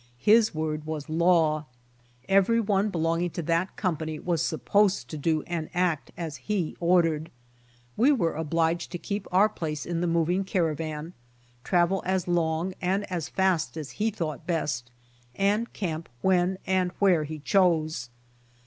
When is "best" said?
14.47-14.89